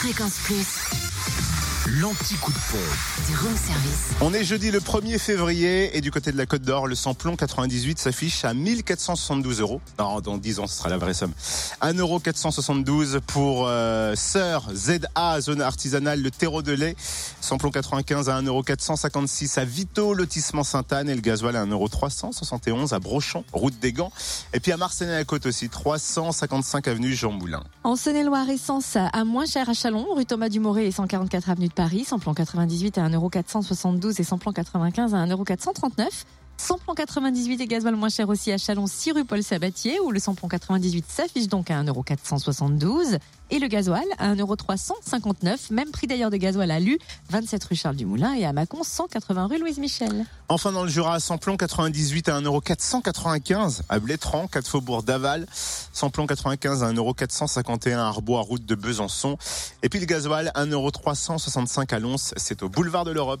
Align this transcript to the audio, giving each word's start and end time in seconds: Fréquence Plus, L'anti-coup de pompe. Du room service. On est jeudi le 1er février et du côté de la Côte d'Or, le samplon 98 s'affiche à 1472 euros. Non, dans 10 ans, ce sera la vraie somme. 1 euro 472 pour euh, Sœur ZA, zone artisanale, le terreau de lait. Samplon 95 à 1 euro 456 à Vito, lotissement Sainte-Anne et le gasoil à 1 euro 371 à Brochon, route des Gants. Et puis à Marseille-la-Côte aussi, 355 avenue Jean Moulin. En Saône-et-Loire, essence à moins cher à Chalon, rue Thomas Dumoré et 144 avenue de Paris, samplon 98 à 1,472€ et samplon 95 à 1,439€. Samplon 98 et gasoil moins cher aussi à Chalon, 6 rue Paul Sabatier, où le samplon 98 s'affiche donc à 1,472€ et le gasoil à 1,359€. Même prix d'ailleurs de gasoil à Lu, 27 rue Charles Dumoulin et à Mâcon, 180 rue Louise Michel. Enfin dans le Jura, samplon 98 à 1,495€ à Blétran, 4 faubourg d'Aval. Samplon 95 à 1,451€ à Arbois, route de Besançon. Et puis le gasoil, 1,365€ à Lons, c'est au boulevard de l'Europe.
Fréquence 0.00 0.38
Plus, 0.44 0.78
L'anti-coup 2.00 2.52
de 2.52 2.58
pompe. 2.70 3.17
Du 3.28 3.36
room 3.36 3.54
service. 3.56 4.08
On 4.22 4.32
est 4.32 4.42
jeudi 4.42 4.70
le 4.70 4.80
1er 4.80 5.18
février 5.18 5.96
et 5.96 6.00
du 6.00 6.10
côté 6.10 6.32
de 6.32 6.38
la 6.38 6.46
Côte 6.46 6.62
d'Or, 6.62 6.86
le 6.86 6.94
samplon 6.94 7.36
98 7.36 7.98
s'affiche 7.98 8.44
à 8.44 8.54
1472 8.54 9.60
euros. 9.60 9.82
Non, 9.98 10.20
dans 10.20 10.38
10 10.38 10.60
ans, 10.60 10.66
ce 10.66 10.78
sera 10.78 10.88
la 10.88 10.96
vraie 10.96 11.12
somme. 11.12 11.32
1 11.82 11.92
euro 11.94 12.20
472 12.20 13.20
pour 13.26 13.66
euh, 13.68 14.14
Sœur 14.16 14.68
ZA, 14.74 15.40
zone 15.40 15.60
artisanale, 15.60 16.22
le 16.22 16.30
terreau 16.30 16.62
de 16.62 16.72
lait. 16.72 16.96
Samplon 17.42 17.70
95 17.70 18.30
à 18.30 18.36
1 18.36 18.42
euro 18.44 18.62
456 18.62 19.58
à 19.58 19.64
Vito, 19.64 20.14
lotissement 20.14 20.64
Sainte-Anne 20.64 21.10
et 21.10 21.14
le 21.14 21.20
gasoil 21.20 21.56
à 21.56 21.60
1 21.60 21.66
euro 21.66 21.88
371 21.88 22.94
à 22.94 22.98
Brochon, 22.98 23.44
route 23.52 23.78
des 23.78 23.92
Gants. 23.92 24.12
Et 24.54 24.60
puis 24.60 24.72
à 24.72 24.78
Marseille-la-Côte 24.78 25.44
aussi, 25.44 25.68
355 25.68 26.88
avenue 26.88 27.12
Jean 27.12 27.32
Moulin. 27.32 27.62
En 27.84 27.94
Saône-et-Loire, 27.94 28.48
essence 28.48 28.96
à 28.96 29.24
moins 29.24 29.44
cher 29.44 29.68
à 29.68 29.74
Chalon, 29.74 30.06
rue 30.14 30.24
Thomas 30.24 30.48
Dumoré 30.48 30.86
et 30.86 30.92
144 30.92 31.50
avenue 31.50 31.68
de 31.68 31.74
Paris, 31.74 32.04
samplon 32.04 32.32
98 32.32 32.96
à 32.96 33.04
1,472€ 33.18 34.20
et 34.20 34.24
samplon 34.24 34.52
95 34.52 35.14
à 35.14 35.26
1,439€. 35.26 36.24
Samplon 36.60 36.94
98 36.94 37.60
et 37.60 37.66
gasoil 37.66 37.94
moins 37.94 38.08
cher 38.08 38.28
aussi 38.28 38.52
à 38.52 38.58
Chalon, 38.58 38.86
6 38.86 39.12
rue 39.12 39.24
Paul 39.24 39.42
Sabatier, 39.42 40.00
où 40.00 40.10
le 40.10 40.18
samplon 40.18 40.48
98 40.48 41.04
s'affiche 41.08 41.46
donc 41.46 41.70
à 41.70 41.82
1,472€ 41.82 43.18
et 43.50 43.58
le 43.58 43.68
gasoil 43.68 44.04
à 44.18 44.34
1,359€. 44.34 45.72
Même 45.72 45.90
prix 45.92 46.08
d'ailleurs 46.08 46.30
de 46.30 46.36
gasoil 46.36 46.70
à 46.70 46.80
Lu, 46.80 46.98
27 47.30 47.64
rue 47.64 47.76
Charles 47.76 47.96
Dumoulin 47.96 48.34
et 48.34 48.44
à 48.44 48.52
Mâcon, 48.52 48.82
180 48.82 49.46
rue 49.46 49.58
Louise 49.58 49.78
Michel. 49.78 50.26
Enfin 50.48 50.72
dans 50.72 50.82
le 50.82 50.90
Jura, 50.90 51.20
samplon 51.20 51.56
98 51.56 52.28
à 52.28 52.40
1,495€ 52.40 53.82
à 53.88 53.98
Blétran, 54.00 54.48
4 54.48 54.68
faubourg 54.68 55.04
d'Aval. 55.04 55.46
Samplon 55.92 56.26
95 56.26 56.82
à 56.82 56.92
1,451€ 56.92 57.96
à 57.96 58.08
Arbois, 58.08 58.40
route 58.40 58.66
de 58.66 58.74
Besançon. 58.74 59.38
Et 59.82 59.88
puis 59.88 60.00
le 60.00 60.06
gasoil, 60.06 60.50
1,365€ 60.54 61.94
à 61.94 61.98
Lons, 62.00 62.16
c'est 62.36 62.62
au 62.62 62.68
boulevard 62.68 63.04
de 63.04 63.12
l'Europe. 63.12 63.40